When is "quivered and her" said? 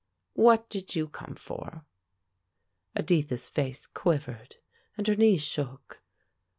3.85-5.15